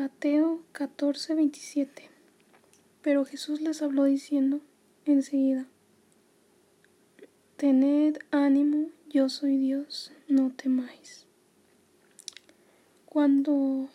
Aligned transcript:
Mateo 0.00 0.62
14, 0.72 1.34
27. 1.34 2.08
Pero 3.02 3.26
Jesús 3.26 3.60
les 3.60 3.82
habló 3.82 4.04
diciendo 4.04 4.62
enseguida, 5.04 5.66
Tened 7.58 8.16
ánimo, 8.30 8.88
yo 9.10 9.28
soy 9.28 9.58
Dios, 9.58 10.10
no 10.26 10.52
temáis. 10.52 11.26
Cuando 13.04 13.90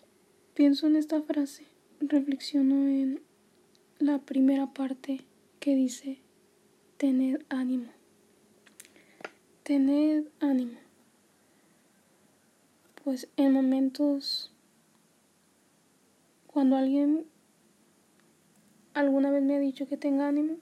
pienso 0.54 0.86
en 0.86 0.96
esta 0.96 1.24
frase, 1.24 1.66
reflexiono 2.00 2.88
en 2.88 3.24
la 3.98 4.20
primera 4.20 4.68
parte 4.68 5.22
que 5.60 5.74
dice, 5.74 6.20
Tened 6.98 7.42
ánimo. 7.50 7.90
Tened 9.64 10.26
ánimo. 10.40 10.78
Pues 13.04 13.28
en 13.38 13.54
momentos 13.54 14.52
cuando 16.56 16.78
alguien 16.78 17.26
alguna 18.94 19.30
vez 19.30 19.44
me 19.44 19.58
ha 19.58 19.60
dicho 19.60 19.90
que 19.90 19.98
tenga 19.98 20.30
ánimo, 20.30 20.56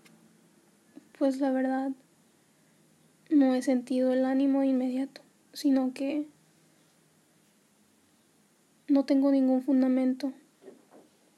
pues 1.20 1.40
la 1.40 1.52
verdad 1.52 1.92
no 3.30 3.54
he 3.54 3.62
sentido 3.62 4.12
el 4.12 4.26
ánimo 4.26 4.64
inmediato, 4.64 5.22
sino 5.54 5.94
que 5.94 6.26
no 8.88 9.06
tengo 9.06 9.30
ningún 9.30 9.62
fundamento 9.62 10.34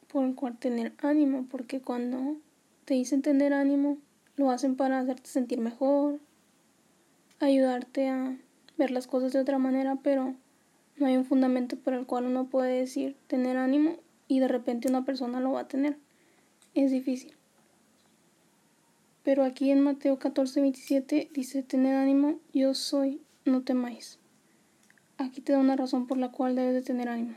por 0.08 0.24
el 0.24 0.36
cual 0.36 0.58
tener 0.58 0.94
ánimo, 1.00 1.46
porque 1.52 1.82
cuando 1.82 2.38
te 2.86 2.94
dicen 2.94 3.22
tener 3.22 3.52
ánimo, 3.52 3.98
lo 4.38 4.52
hacen 4.52 4.78
para 4.78 5.00
hacerte 5.00 5.28
sentir 5.28 5.60
mejor, 5.60 6.22
ayudarte 7.42 8.08
a 8.08 8.38
ver 8.78 8.92
las 8.92 9.06
cosas 9.06 9.34
de 9.34 9.40
otra 9.40 9.58
manera, 9.58 9.98
pero 10.02 10.34
no 10.96 11.08
hay 11.08 11.18
un 11.18 11.26
fundamento 11.26 11.76
por 11.76 11.94
el 11.94 12.06
cual 12.06 12.26
uno 12.28 12.46
puede 12.46 12.80
decir 12.80 13.18
tener 13.28 13.58
ánimo 13.58 13.98
y 14.28 14.40
de 14.40 14.48
repente 14.48 14.88
una 14.88 15.06
persona 15.06 15.40
lo 15.40 15.54
va 15.54 15.62
a 15.62 15.68
tener. 15.68 15.98
Es 16.74 16.92
difícil. 16.92 17.34
Pero 19.24 19.44
aquí 19.44 19.72
en 19.72 19.82
Mateo 19.82 20.20
14, 20.20 20.62
27 20.62 21.30
dice, 21.34 21.64
tener 21.64 21.96
ánimo, 21.96 22.40
yo 22.54 22.74
soy, 22.74 23.22
no 23.44 23.64
temáis. 23.64 24.20
Aquí 25.18 25.42
te 25.42 25.54
da 25.54 25.60
una 25.60 25.76
razón 25.76 26.08
por 26.08 26.18
la 26.18 26.32
cual 26.32 26.56
debes 26.56 26.74
de 26.74 26.82
tener 26.82 27.10
ánimo. 27.10 27.36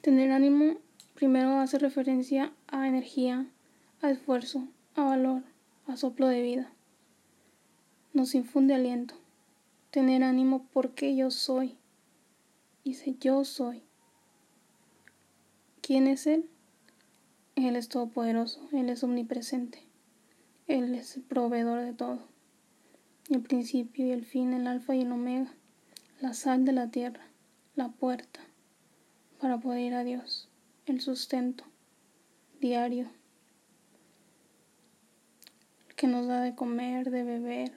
Tener 0.00 0.32
ánimo 0.32 0.78
primero 1.14 1.60
hace 1.60 1.78
referencia 1.78 2.52
a 2.66 2.88
energía, 2.88 3.46
a 4.02 4.10
esfuerzo, 4.10 4.68
a 4.94 5.04
valor, 5.04 5.42
a 5.86 5.96
soplo 5.96 6.26
de 6.26 6.42
vida. 6.42 6.72
Nos 8.12 8.34
infunde 8.34 8.74
aliento. 8.74 9.14
Tener 9.90 10.24
ánimo 10.24 10.66
porque 10.72 11.14
yo 11.14 11.30
soy. 11.30 11.76
Dice, 12.84 13.14
yo 13.20 13.44
soy. 13.44 13.82
¿Quién 15.90 16.06
es 16.06 16.28
Él? 16.28 16.48
Él 17.56 17.74
es 17.74 17.88
todopoderoso, 17.88 18.68
Él 18.72 18.90
es 18.90 19.02
omnipresente, 19.02 19.82
Él 20.68 20.94
es 20.94 21.16
el 21.16 21.24
proveedor 21.24 21.80
de 21.80 21.92
todo, 21.92 22.28
el 23.28 23.42
principio 23.42 24.06
y 24.06 24.12
el 24.12 24.24
fin, 24.24 24.52
el 24.52 24.68
alfa 24.68 24.94
y 24.94 25.00
el 25.00 25.10
omega, 25.10 25.52
la 26.20 26.32
sal 26.32 26.64
de 26.64 26.70
la 26.70 26.92
tierra, 26.92 27.26
la 27.74 27.88
puerta 27.88 28.38
para 29.40 29.58
poder 29.58 29.80
ir 29.80 29.94
a 29.94 30.04
Dios, 30.04 30.48
el 30.86 31.00
sustento 31.00 31.64
diario, 32.60 33.10
el 35.88 35.96
que 35.96 36.06
nos 36.06 36.28
da 36.28 36.40
de 36.40 36.54
comer, 36.54 37.10
de 37.10 37.24
beber, 37.24 37.72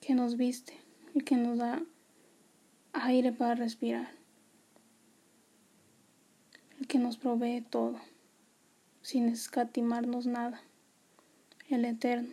que 0.00 0.16
nos 0.16 0.36
viste, 0.36 0.72
el 1.14 1.22
que 1.22 1.36
nos 1.36 1.58
da 1.58 1.80
aire 2.92 3.30
para 3.30 3.54
respirar 3.54 4.25
que 6.86 6.98
nos 6.98 7.16
provee 7.16 7.60
todo, 7.60 7.96
sin 9.02 9.28
escatimarnos 9.28 10.26
nada, 10.26 10.62
el 11.68 11.84
eterno, 11.84 12.32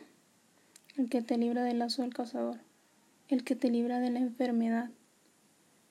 el 0.97 1.09
que 1.09 1.21
te 1.21 1.37
libra 1.37 1.63
del 1.63 1.79
lazo 1.79 2.01
del 2.01 2.13
cazador, 2.13 2.59
el 3.27 3.43
que 3.43 3.55
te 3.55 3.69
libra 3.69 3.99
de 3.99 4.11
la 4.11 4.19
enfermedad, 4.19 4.89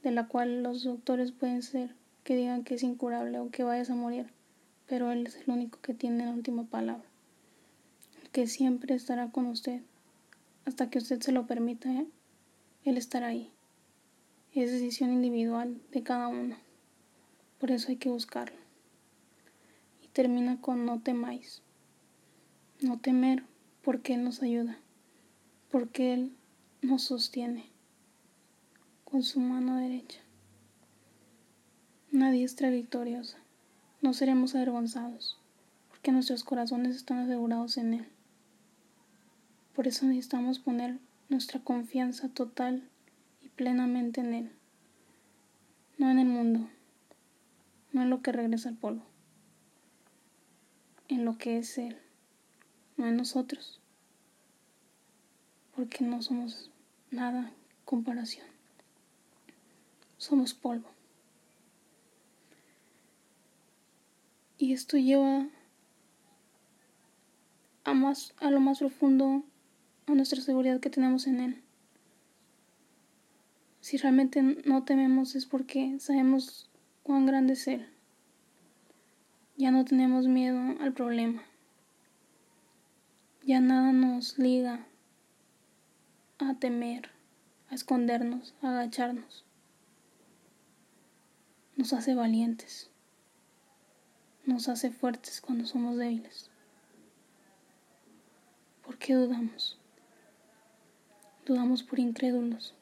de 0.03 0.11
la 0.13 0.29
cual 0.29 0.63
los 0.63 0.85
doctores 0.85 1.33
pueden 1.33 1.63
ser 1.63 1.95
que 2.25 2.37
digan 2.37 2.65
que 2.65 2.75
es 2.75 2.83
incurable 2.83 3.39
o 3.39 3.51
que 3.51 3.65
vayas 3.65 3.91
a 3.91 3.95
morir, 3.95 4.27
pero 4.87 5.11
Él 5.11 5.27
es 5.27 5.37
el 5.37 5.51
único 5.51 5.81
que 5.81 5.95
tiene 5.95 6.25
la 6.25 6.33
última 6.33 6.65
palabra, 6.65 7.09
el 8.23 8.31
que 8.31 8.47
siempre 8.47 8.95
estará 8.95 9.31
con 9.31 9.47
usted, 9.47 9.83
hasta 10.65 10.89
que 10.89 10.99
usted 10.99 11.21
se 11.21 11.33
lo 11.33 11.47
permita, 11.47 11.93
¿eh? 11.93 12.07
Él 12.85 12.97
estará 12.97 13.29
ahí. 13.29 13.51
Es 14.55 14.71
decisión 14.71 15.13
individual 15.13 15.81
de 15.93 16.03
cada 16.03 16.29
uno. 16.29 16.57
Por 17.59 17.71
eso 17.71 17.89
hay 17.89 17.97
que 17.97 18.09
buscarlo. 18.09 18.62
Termina 20.13 20.61
con 20.61 20.85
no 20.85 21.01
temáis. 21.01 21.63
No 22.81 22.99
temer 22.99 23.45
porque 23.83 24.15
Él 24.15 24.25
nos 24.25 24.43
ayuda. 24.43 24.79
Porque 25.71 26.13
Él 26.13 26.37
nos 26.81 27.03
sostiene 27.03 27.71
con 29.05 29.23
su 29.23 29.41
mano 29.41 29.77
derecha. 29.77 30.21
Una 32.13 32.31
diestra 32.31 32.71
victoriosa. 32.71 33.39
No 34.01 34.13
seremos 34.15 34.55
avergonzados 34.55 35.39
porque 36.03 36.11
nuestros 36.11 36.43
corazones 36.43 36.97
están 36.97 37.19
asegurados 37.19 37.79
en 37.79 37.95
Él. 37.95 38.09
Por 39.73 39.87
eso 39.87 40.05
necesitamos 40.05 40.59
poner 40.59 40.99
nuestra 41.29 41.61
confianza 41.61 42.29
total 42.29 42.83
y 43.41 43.49
plenamente 43.51 44.21
en 44.21 44.35
Él, 44.35 44.53
no 45.99 46.11
en 46.11 46.19
el 46.19 46.27
mundo, 46.27 46.69
no 47.93 48.03
en 48.03 48.11
lo 48.11 48.21
que 48.21 48.33
regresa 48.33 48.71
al 48.71 48.75
polvo, 48.75 49.05
en 51.13 51.25
lo 51.25 51.37
que 51.37 51.59
es 51.59 51.79
Él, 51.79 51.97
no 52.97 53.07
en 53.07 53.17
nosotros, 53.17 53.81
porque 55.77 56.05
no 56.05 56.23
somos 56.23 56.71
nada 57.11 57.53
comparación, 57.85 58.47
somos 60.17 60.55
polvo. 60.55 60.89
Y 64.59 64.73
esto 64.73 64.97
lleva 64.97 65.49
a, 67.85 67.95
más, 67.95 68.33
a 68.39 68.51
lo 68.51 68.61
más 68.61 68.79
profundo 68.79 69.43
a 70.07 70.15
nuestra 70.15 70.41
seguridad 70.41 70.81
que 70.81 70.91
tenemos 70.91 71.27
en 71.27 71.41
Él. 71.41 71.63
Si 73.81 73.97
realmente 73.97 74.41
no 74.41 74.85
tememos 74.85 75.35
es 75.35 75.47
porque 75.47 75.99
sabemos 75.99 76.71
cuán 77.03 77.27
grande 77.27 77.55
es 77.55 77.67
Él. 77.67 77.92
Ya 79.57 79.71
no 79.71 79.85
tenemos 79.85 80.27
miedo 80.27 80.61
al 80.81 80.93
problema. 80.93 81.43
Ya 83.45 83.61
nada 83.61 83.93
nos 83.93 84.39
liga 84.39 84.87
a 86.39 86.55
temer, 86.55 87.11
a 87.71 87.75
escondernos, 87.75 88.55
a 88.63 88.71
agacharnos. 88.71 89.45
Nos 91.77 91.93
hace 91.93 92.15
valientes. 92.15 92.91
Nos 94.45 94.69
hace 94.69 94.91
fuertes 94.91 95.41
cuando 95.41 95.67
somos 95.67 95.97
débiles. 95.97 96.51
¿Por 98.85 98.99
qué 98.99 99.15
dudamos? 99.15 99.79
Dudamos 101.47 101.83
por 101.83 101.99
incrédulos. 101.99 102.75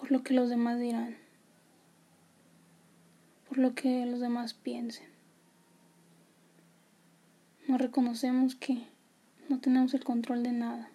por 0.00 0.10
lo 0.10 0.22
que 0.24 0.32
los 0.32 0.48
demás 0.48 0.80
dirán, 0.80 1.16
lo 3.60 3.74
que 3.74 4.06
los 4.06 4.20
demás 4.20 4.54
piensen. 4.54 5.06
No 7.68 7.76
reconocemos 7.76 8.54
que 8.54 8.86
no 9.50 9.60
tenemos 9.60 9.92
el 9.92 10.02
control 10.02 10.42
de 10.42 10.52
nada. 10.52 10.90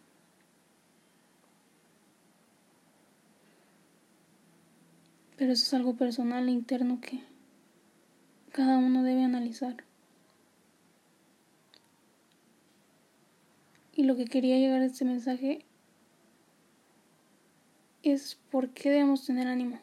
Pero 5.38 5.51
eso 5.51 5.63
es 5.63 5.73
algo 5.75 5.95
personal 5.95 6.47
e 6.47 6.53
interno 6.53 7.00
que 7.01 7.21
cada 8.51 8.79
uno 8.79 9.03
debe 9.03 9.23
analizar. 9.23 9.83
Y 13.94 14.06
lo 14.06 14.15
que 14.15 14.25
quería 14.25 14.57
llegar 14.57 14.81
a 14.81 14.85
este 14.85 15.06
mensaje 15.06 15.63
es 18.01 18.39
por 18.50 18.71
qué 18.71 18.89
debemos 18.89 19.23
tener 19.23 19.47
ánimo. 19.47 19.79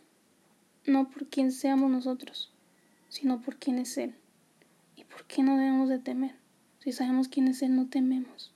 No 0.85 1.08
por 1.11 1.28
quién 1.28 1.52
seamos 1.52 1.88
nosotros, 1.88 2.52
sino 3.12 3.43
por 3.43 3.56
quién 3.56 3.79
es 3.79 3.99
Él. 3.99 4.14
¿Y 4.97 5.05
por 5.05 5.26
qué 5.26 5.43
no 5.43 5.59
debemos 5.59 5.91
de 5.91 5.99
temer? 5.99 6.35
Si 6.79 6.93
sabemos 6.93 7.29
quién 7.29 7.47
es 7.47 7.61
Él, 7.61 7.76
no 7.76 7.87
tememos. 7.87 8.55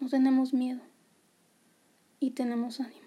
No 0.00 0.08
tenemos 0.08 0.52
miedo. 0.52 0.80
Y 2.18 2.32
tenemos 2.32 2.80
ánimo. 2.80 3.01